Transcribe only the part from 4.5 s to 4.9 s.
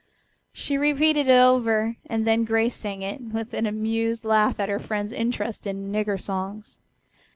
at her